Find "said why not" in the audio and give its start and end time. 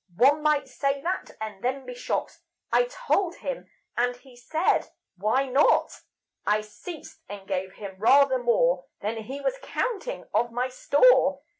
4.35-6.01